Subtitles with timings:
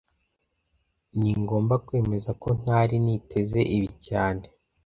[1.19, 4.43] Ningomba kwemeza ko ntari niteze ibi cyane